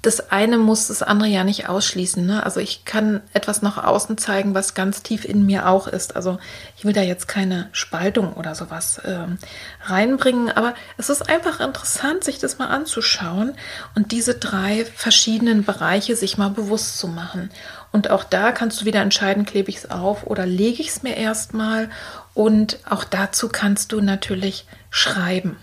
[0.06, 2.24] Das eine muss das andere ja nicht ausschließen.
[2.26, 2.44] Ne?
[2.44, 6.16] Also ich kann etwas nach außen zeigen, was ganz tief in mir auch ist.
[6.16, 6.38] Also
[6.78, 9.40] ich will da jetzt keine Spaltung oder sowas ähm,
[9.84, 13.54] reinbringen, aber es ist einfach interessant, sich das mal anzuschauen
[13.96, 17.50] und diese drei verschiedenen Bereiche sich mal bewusst zu machen.
[17.92, 21.02] Und auch da kannst du wieder entscheiden, klebe ich es auf oder lege ich es
[21.02, 21.90] mir erstmal.
[22.34, 25.58] Und auch dazu kannst du natürlich schreiben.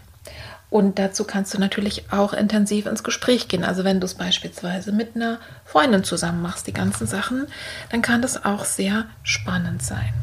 [0.73, 3.63] Und dazu kannst du natürlich auch intensiv ins Gespräch gehen.
[3.63, 7.47] Also wenn du es beispielsweise mit einer Freundin zusammen machst, die ganzen Sachen,
[7.91, 10.15] dann kann das auch sehr spannend sein.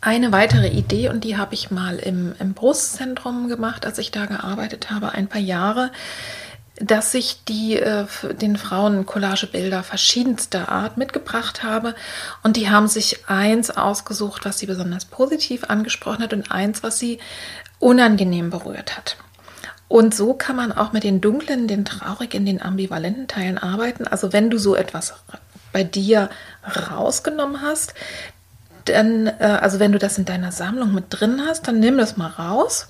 [0.00, 4.24] Eine weitere Idee, und die habe ich mal im, im Brustzentrum gemacht, als ich da
[4.24, 5.90] gearbeitet habe, ein paar Jahre,
[6.80, 8.06] dass ich die, äh,
[8.40, 11.94] den Frauen Collagebilder verschiedenster Art mitgebracht habe.
[12.42, 16.98] Und die haben sich eins ausgesucht, was sie besonders positiv angesprochen hat und eins, was
[16.98, 17.18] sie
[17.78, 19.16] unangenehm berührt hat.
[19.88, 24.06] Und so kann man auch mit den dunklen, den traurigen, den ambivalenten Teilen arbeiten.
[24.06, 25.14] Also wenn du so etwas
[25.72, 26.28] bei dir
[26.90, 27.94] rausgenommen hast,
[28.84, 32.16] dann, äh, also wenn du das in deiner Sammlung mit drin hast, dann nimm das
[32.16, 32.88] mal raus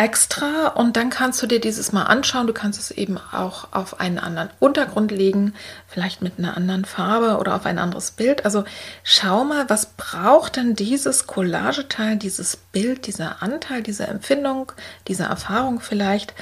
[0.00, 2.46] extra und dann kannst du dir dieses mal anschauen.
[2.46, 5.52] Du kannst es eben auch auf einen anderen Untergrund legen,
[5.86, 8.46] vielleicht mit einer anderen Farbe oder auf ein anderes Bild.
[8.46, 8.64] Also
[9.04, 14.72] schau mal, was braucht denn dieses Collageteil, dieses Bild, dieser Anteil, diese Empfindung,
[15.06, 16.32] diese Erfahrung vielleicht,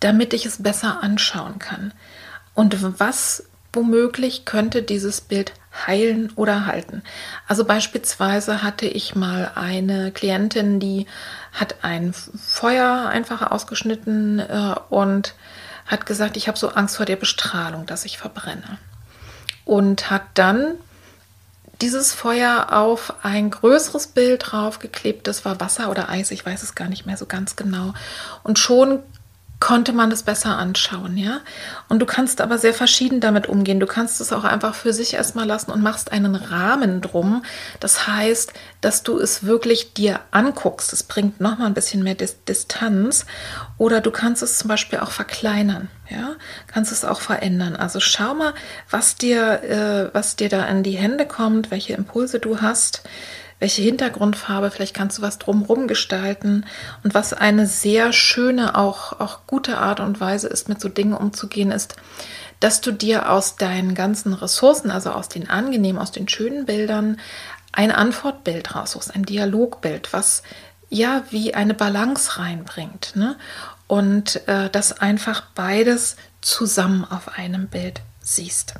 [0.00, 1.94] damit ich es besser anschauen kann.
[2.54, 5.52] Und was womöglich könnte dieses Bild
[5.86, 7.02] heilen oder halten.
[7.46, 11.06] Also beispielsweise hatte ich mal eine Klientin, die
[11.52, 15.34] hat ein Feuer einfach ausgeschnitten äh, und
[15.86, 18.78] hat gesagt, ich habe so Angst vor der Bestrahlung, dass ich verbrenne.
[19.64, 20.74] Und hat dann
[21.80, 25.26] dieses Feuer auf ein größeres Bild draufgeklebt.
[25.26, 27.94] Das war Wasser oder Eis, ich weiß es gar nicht mehr so ganz genau.
[28.42, 29.00] Und schon
[29.60, 31.40] konnte man das besser anschauen, ja.
[31.88, 33.78] Und du kannst aber sehr verschieden damit umgehen.
[33.78, 37.44] Du kannst es auch einfach für sich erstmal lassen und machst einen Rahmen drum.
[37.78, 40.94] Das heißt, dass du es wirklich dir anguckst.
[40.94, 43.26] Es bringt nochmal ein bisschen mehr Dis Distanz.
[43.76, 46.36] Oder du kannst es zum Beispiel auch verkleinern, ja.
[46.66, 47.76] Kannst es auch verändern.
[47.76, 48.54] Also schau mal,
[48.88, 53.02] was dir, äh, was dir da in die Hände kommt, welche Impulse du hast
[53.60, 56.64] welche Hintergrundfarbe, vielleicht kannst du was drumherum gestalten.
[57.04, 61.12] Und was eine sehr schöne, auch, auch gute Art und Weise ist, mit so Dingen
[61.12, 61.96] umzugehen, ist,
[62.58, 67.18] dass du dir aus deinen ganzen Ressourcen, also aus den angenehmen, aus den schönen Bildern,
[67.72, 70.42] ein Antwortbild raussuchst, ein Dialogbild, was
[70.88, 73.12] ja wie eine Balance reinbringt.
[73.14, 73.36] Ne?
[73.86, 78.74] Und äh, das einfach beides zusammen auf einem Bild siehst.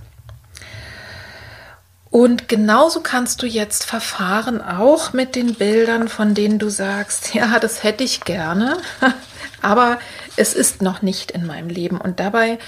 [2.10, 7.58] Und genauso kannst du jetzt verfahren, auch mit den Bildern, von denen du sagst, ja,
[7.58, 8.78] das hätte ich gerne,
[9.62, 9.98] aber
[10.36, 12.00] es ist noch nicht in meinem Leben.
[12.00, 12.58] Und dabei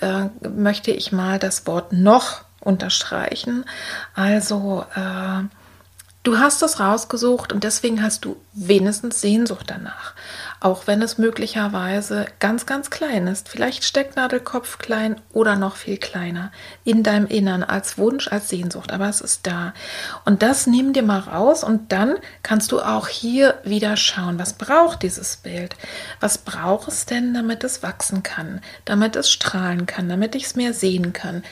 [0.00, 3.64] äh, möchte ich mal das Wort noch unterstreichen.
[4.14, 5.42] Also äh,
[6.24, 10.14] Du hast es rausgesucht und deswegen hast du wenigstens Sehnsucht danach.
[10.60, 13.48] Auch wenn es möglicherweise ganz, ganz klein ist.
[13.48, 16.52] Vielleicht Stecknadelkopf klein oder noch viel kleiner
[16.84, 18.92] in deinem Innern als Wunsch, als Sehnsucht.
[18.92, 19.74] Aber es ist da.
[20.24, 24.52] Und das nimm dir mal raus und dann kannst du auch hier wieder schauen, was
[24.52, 25.74] braucht dieses Bild?
[26.20, 30.54] Was braucht es denn, damit es wachsen kann, damit es strahlen kann, damit ich es
[30.54, 31.42] mehr sehen kann?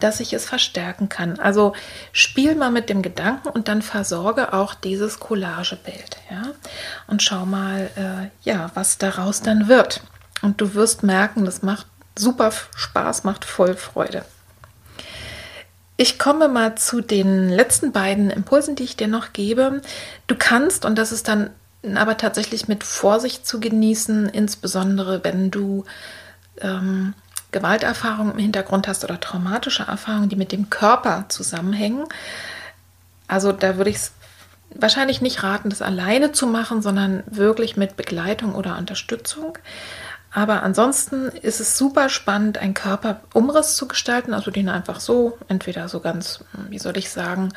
[0.00, 1.38] Dass ich es verstärken kann.
[1.38, 1.74] Also
[2.12, 6.16] spiel mal mit dem Gedanken und dann versorge auch dieses Collagebild.
[6.30, 6.42] Ja?
[7.06, 10.02] Und schau mal, äh, ja, was daraus dann wird.
[10.42, 11.86] Und du wirst merken, das macht
[12.16, 14.24] super Spaß, macht voll Freude.
[15.96, 19.82] Ich komme mal zu den letzten beiden Impulsen, die ich dir noch gebe.
[20.26, 21.50] Du kannst, und das ist dann
[21.94, 25.84] aber tatsächlich mit Vorsicht zu genießen, insbesondere wenn du
[26.60, 27.14] ähm,
[27.52, 32.04] Gewalterfahrungen im Hintergrund hast oder traumatische Erfahrungen, die mit dem Körper zusammenhängen.
[33.28, 34.12] Also da würde ich es
[34.74, 39.58] wahrscheinlich nicht raten, das alleine zu machen, sondern wirklich mit Begleitung oder Unterstützung.
[40.32, 45.88] Aber ansonsten ist es super spannend, einen Körperumriss zu gestalten, also den einfach so, entweder
[45.88, 47.52] so ganz, wie soll ich sagen,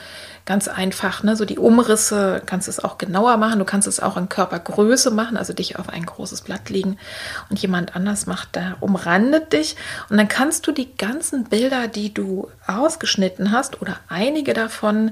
[0.45, 1.35] ganz einfach, ne?
[1.35, 5.11] so die Umrisse, kannst du es auch genauer machen, du kannst es auch in Körpergröße
[5.11, 6.97] machen, also dich auf ein großes Blatt legen
[7.49, 9.75] und jemand anders macht da, umrandet dich
[10.09, 15.11] und dann kannst du die ganzen Bilder, die du ausgeschnitten hast oder einige davon,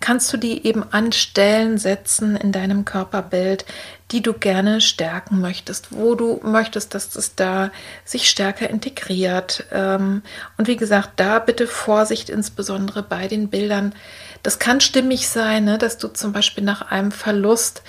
[0.00, 3.66] kannst du die eben an Stellen setzen in deinem Körperbild,
[4.12, 7.70] die du gerne stärken möchtest, wo du möchtest, dass es da
[8.04, 9.64] sich stärker integriert.
[9.72, 10.22] Ähm,
[10.58, 13.94] und wie gesagt, da bitte Vorsicht, insbesondere bei den Bildern.
[14.42, 17.82] Das kann stimmig sein, ne, dass du zum Beispiel nach einem Verlust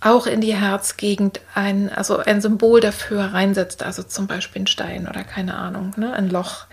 [0.00, 5.08] auch in die Herzgegend ein, also ein Symbol dafür reinsetzt, also zum Beispiel ein Stein
[5.08, 6.66] oder keine Ahnung, ne, ein Loch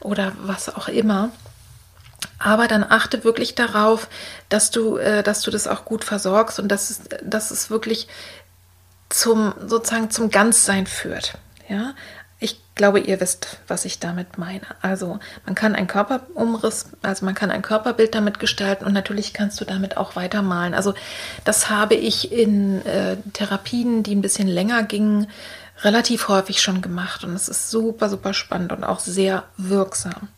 [0.00, 1.30] oder was auch immer.
[2.42, 4.08] Aber dann achte wirklich darauf,
[4.48, 8.08] dass du, äh, dass du das auch gut versorgst und dass es, dass es wirklich
[9.08, 11.34] zum, sozusagen zum Ganzsein führt.
[11.68, 11.94] Ja,
[12.40, 14.62] ich glaube, ihr wisst, was ich damit meine.
[14.80, 19.60] Also man kann einen Körperumriss, also man kann ein Körperbild damit gestalten und natürlich kannst
[19.60, 20.74] du damit auch weitermalen.
[20.74, 20.94] Also
[21.44, 25.28] das habe ich in äh, Therapien, die ein bisschen länger gingen,
[25.82, 30.28] relativ häufig schon gemacht und es ist super, super spannend und auch sehr wirksam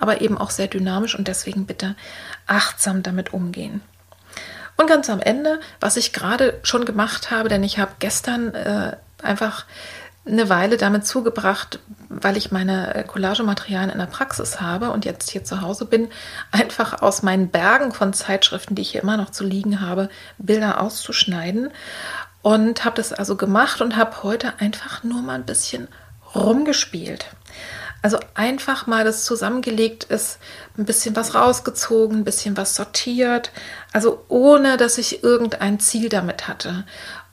[0.00, 1.94] aber eben auch sehr dynamisch und deswegen bitte
[2.46, 3.82] achtsam damit umgehen.
[4.76, 8.96] Und ganz am Ende, was ich gerade schon gemacht habe, denn ich habe gestern äh,
[9.22, 9.66] einfach
[10.26, 15.30] eine Weile damit zugebracht, weil ich meine äh, Collagematerialien in der Praxis habe und jetzt
[15.30, 16.08] hier zu Hause bin,
[16.50, 20.08] einfach aus meinen Bergen von Zeitschriften, die ich hier immer noch zu liegen habe,
[20.38, 21.70] Bilder auszuschneiden.
[22.42, 25.88] Und habe das also gemacht und habe heute einfach nur mal ein bisschen
[26.34, 27.26] rumgespielt.
[28.02, 30.38] Also einfach mal das zusammengelegt ist,
[30.78, 33.52] ein bisschen was rausgezogen, ein bisschen was sortiert,
[33.92, 36.84] also ohne dass ich irgendein Ziel damit hatte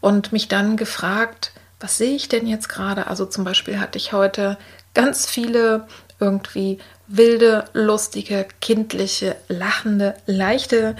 [0.01, 3.07] und mich dann gefragt, was sehe ich denn jetzt gerade?
[3.07, 4.57] Also zum Beispiel hatte ich heute
[4.93, 5.87] ganz viele
[6.19, 10.95] irgendwie wilde, lustige, kindliche, lachende, leichte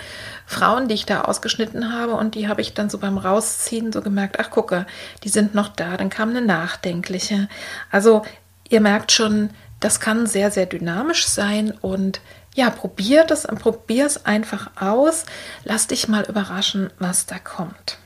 [0.45, 2.13] Frauen, die ich da ausgeschnitten habe.
[2.13, 4.86] Und die habe ich dann so beim Rausziehen so gemerkt, ach gucke,
[5.23, 5.97] die sind noch da.
[5.97, 7.49] Dann kam eine nachdenkliche.
[7.91, 8.21] Also
[8.69, 9.49] ihr merkt schon,
[9.80, 12.21] das kann sehr, sehr dynamisch sein und
[12.56, 15.25] ja, probier das, probier es einfach aus.
[15.63, 17.99] Lass dich mal überraschen, was da kommt.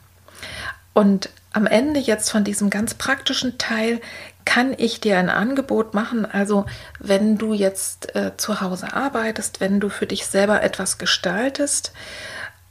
[0.93, 4.01] Und am Ende jetzt von diesem ganz praktischen Teil
[4.43, 6.25] kann ich dir ein Angebot machen.
[6.25, 6.65] Also
[6.99, 11.93] wenn du jetzt äh, zu Hause arbeitest, wenn du für dich selber etwas gestaltest,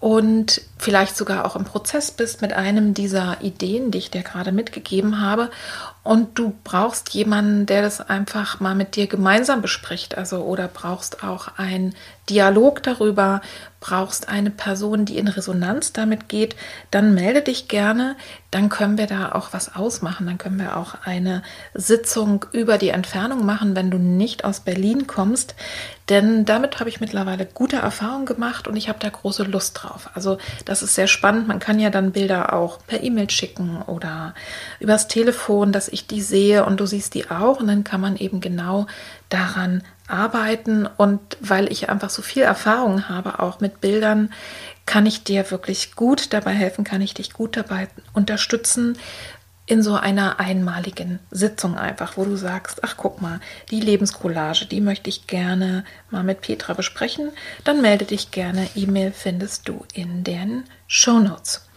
[0.01, 4.51] und vielleicht sogar auch im Prozess bist mit einem dieser Ideen, die ich dir gerade
[4.51, 5.51] mitgegeben habe.
[6.03, 11.23] Und du brauchst jemanden, der das einfach mal mit dir gemeinsam bespricht, also oder brauchst
[11.23, 11.95] auch einen
[12.31, 13.43] Dialog darüber,
[13.81, 16.55] brauchst eine Person, die in Resonanz damit geht,
[16.91, 18.15] dann melde dich gerne,
[18.51, 22.91] dann können wir da auch was ausmachen, dann können wir auch eine Sitzung über die
[22.91, 25.55] Entfernung machen, wenn du nicht aus Berlin kommst,
[26.11, 30.11] denn damit habe ich mittlerweile gute Erfahrungen gemacht und ich habe da große Lust drauf.
[30.15, 34.35] Also das ist sehr spannend, man kann ja dann Bilder auch per E-Mail schicken oder
[34.79, 37.61] übers Telefon, dass ich die sehe und du siehst die auch.
[37.61, 38.87] Und dann kann man eben genau
[39.29, 44.33] daran arbeiten und weil ich einfach so viel Erfahrung habe, auch mit Bildern,
[44.87, 48.99] kann ich dir wirklich gut dabei helfen, kann ich dich gut dabei unterstützen
[49.71, 53.39] in so einer einmaligen Sitzung einfach, wo du sagst, ach guck mal,
[53.71, 57.31] die Lebenscollage, die möchte ich gerne mal mit Petra besprechen,
[57.63, 58.69] dann melde dich gerne.
[58.75, 61.69] E-Mail findest du in den Show Notes.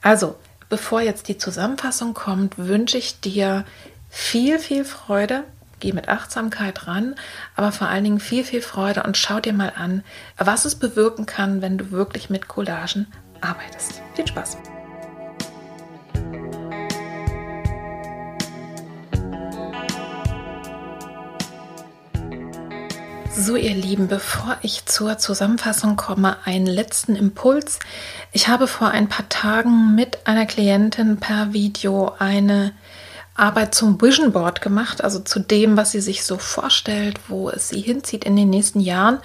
[0.00, 0.36] Also,
[0.70, 3.66] bevor jetzt die Zusammenfassung kommt, wünsche ich dir
[4.08, 5.44] viel, viel Freude
[5.84, 7.14] geh mit Achtsamkeit ran,
[7.56, 10.02] aber vor allen Dingen viel, viel Freude und schau dir mal an,
[10.38, 13.06] was es bewirken kann, wenn du wirklich mit Collagen
[13.42, 14.00] arbeitest.
[14.14, 14.56] Viel Spaß!
[23.36, 27.78] So, ihr Lieben, bevor ich zur Zusammenfassung komme, einen letzten Impuls.
[28.32, 32.72] Ich habe vor ein paar Tagen mit einer Klientin per Video eine
[33.34, 37.68] Arbeit zum Vision Board gemacht, also zu dem, was sie sich so vorstellt, wo es
[37.68, 39.18] sie hinzieht in den nächsten Jahren.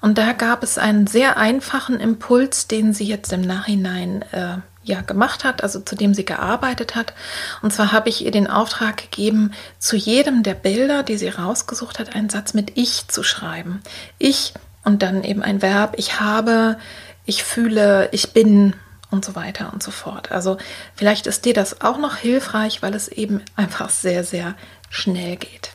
[0.00, 5.00] Und da gab es einen sehr einfachen Impuls, den sie jetzt im Nachhinein äh, ja
[5.00, 7.14] gemacht hat, also zu dem sie gearbeitet hat.
[7.62, 11.98] Und zwar habe ich ihr den Auftrag gegeben, zu jedem der Bilder, die sie rausgesucht
[11.98, 13.82] hat, einen Satz mit ich zu schreiben.
[14.18, 14.52] Ich
[14.84, 16.76] und dann eben ein Verb, ich habe,
[17.24, 18.74] ich fühle, ich bin
[19.14, 20.30] und so weiter und so fort.
[20.30, 20.58] Also
[20.94, 24.54] vielleicht ist dir das auch noch hilfreich, weil es eben einfach sehr, sehr
[24.90, 25.70] schnell geht.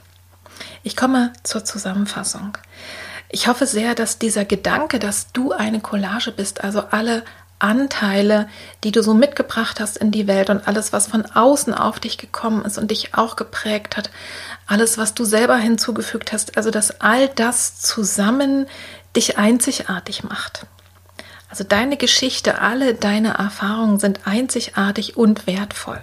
[0.84, 2.58] Ich komme zur Zusammenfassung.
[3.30, 7.24] Ich hoffe sehr, dass dieser Gedanke, dass du eine Collage bist, also alle
[7.60, 8.48] Anteile,
[8.84, 12.18] die du so mitgebracht hast in die Welt und alles, was von außen auf dich
[12.18, 14.10] gekommen ist und dich auch geprägt hat,
[14.66, 18.66] alles, was du selber hinzugefügt hast, also dass all das zusammen
[19.16, 20.66] dich einzigartig macht.
[21.50, 26.02] Also deine Geschichte, alle deine Erfahrungen sind einzigartig und wertvoll.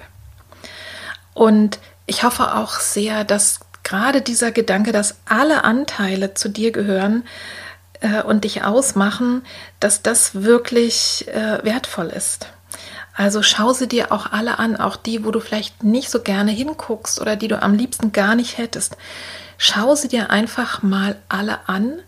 [1.35, 7.25] Und ich hoffe auch sehr, dass gerade dieser Gedanke, dass alle Anteile zu dir gehören,
[8.01, 9.43] äh, und dich ausmachen,
[9.81, 12.49] dass das wirklich äh, wertvoll ist.
[13.15, 16.51] Also schau sie dir auch alle an, auch die, wo du vielleicht nicht so gerne
[16.51, 18.97] hinguckst oder die du am liebsten gar nicht hättest.
[19.57, 22.01] Schau sie dir einfach mal alle an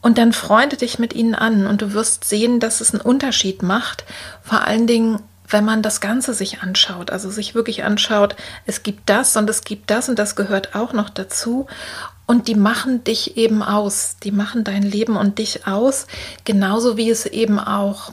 [0.00, 3.62] und dann freunde dich mit ihnen an und du wirst sehen, dass es einen Unterschied
[3.62, 4.04] macht.
[4.42, 8.36] Vor allen Dingen, wenn man das Ganze sich anschaut, also sich wirklich anschaut,
[8.66, 11.66] es gibt das und es gibt das und das gehört auch noch dazu.
[12.26, 16.06] Und die machen dich eben aus, die machen dein Leben und dich aus,
[16.44, 18.12] genauso wie es eben auch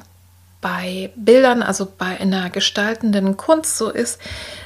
[0.61, 4.19] bei Bildern, also bei einer gestaltenden Kunst so ist,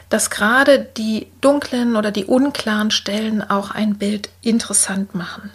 [0.09, 5.51] dass gerade die dunklen oder die unklaren Stellen auch ein Bild interessant machen.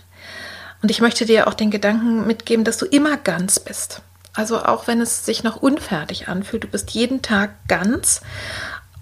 [0.84, 4.02] Und ich möchte dir auch den Gedanken mitgeben, dass du immer ganz bist.
[4.34, 8.20] Also auch wenn es sich noch unfertig anfühlt, du bist jeden Tag ganz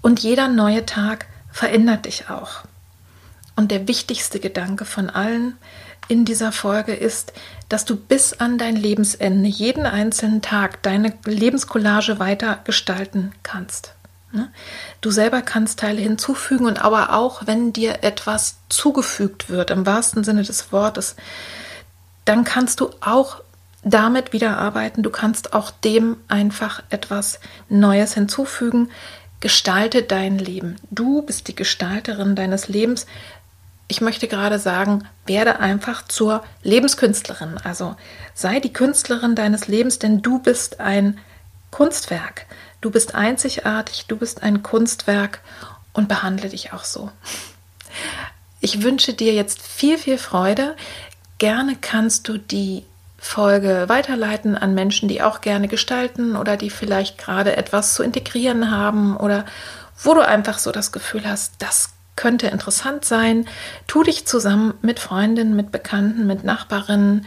[0.01, 2.63] und jeder neue Tag verändert dich auch.
[3.57, 5.57] Und der wichtigste Gedanke von allen
[6.07, 7.33] in dieser Folge ist,
[7.67, 13.93] dass du bis an dein Lebensende jeden einzelnen Tag deine Lebenscollage weiter gestalten kannst.
[14.31, 14.53] Ne?
[15.01, 20.23] Du selber kannst Teile hinzufügen und aber auch, wenn dir etwas zugefügt wird, im wahrsten
[20.23, 21.17] Sinne des Wortes,
[22.25, 23.41] dann kannst du auch
[23.83, 25.03] damit wieder arbeiten.
[25.03, 28.89] Du kannst auch dem einfach etwas Neues hinzufügen.
[29.41, 30.77] Gestalte dein Leben.
[30.89, 33.05] Du bist die Gestalterin deines Lebens
[33.87, 37.57] ich möchte gerade sagen, werde einfach zur Lebenskünstlerin.
[37.63, 37.95] Also
[38.33, 41.19] sei die Künstlerin deines Lebens, denn du bist ein
[41.69, 42.45] Kunstwerk.
[42.81, 45.41] Du bist einzigartig, du bist ein Kunstwerk
[45.93, 47.11] und behandle dich auch so.
[48.61, 50.75] Ich wünsche dir jetzt viel, viel Freude.
[51.43, 52.85] Gerne kannst du die
[53.17, 58.71] Folge weiterleiten an Menschen, die auch gerne gestalten oder die vielleicht gerade etwas zu integrieren
[58.71, 59.43] haben oder
[60.01, 63.45] wo du einfach so das Gefühl hast, das könnte interessant sein.
[63.87, 67.25] Tu dich zusammen mit Freundinnen, mit Bekannten, mit Nachbarinnen,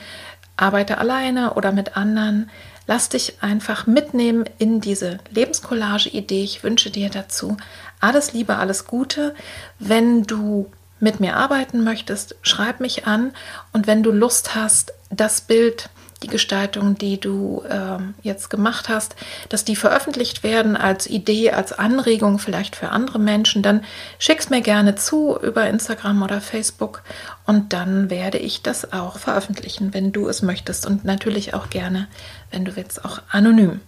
[0.56, 2.48] arbeite alleine oder mit anderen.
[2.86, 6.42] Lass dich einfach mitnehmen in diese Lebenscollage-Idee.
[6.42, 7.58] Ich wünsche dir dazu
[8.00, 9.34] alles Liebe, alles Gute.
[9.78, 13.32] Wenn du mit mir arbeiten möchtest, schreib mich an
[13.72, 15.90] und wenn du Lust hast, das Bild
[16.22, 19.16] die Gestaltung, die du äh, jetzt gemacht hast,
[19.48, 23.84] dass die veröffentlicht werden als Idee, als Anregung vielleicht für andere Menschen, dann
[24.18, 27.02] schick's mir gerne zu über Instagram oder Facebook
[27.44, 32.08] und dann werde ich das auch veröffentlichen, wenn du es möchtest und natürlich auch gerne,
[32.50, 33.80] wenn du willst, auch anonym.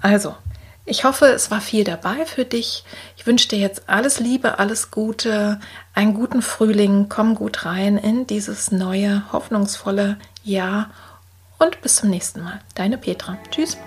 [0.00, 0.34] Also,
[0.86, 2.84] ich hoffe, es war viel dabei für dich.
[3.16, 5.58] Ich wünsche dir jetzt alles Liebe, alles Gute,
[5.94, 10.90] einen guten Frühling, komm gut rein in dieses neue, hoffnungsvolle Jahr
[11.58, 12.60] und bis zum nächsten Mal.
[12.74, 13.38] Deine Petra.
[13.50, 13.78] Tschüss.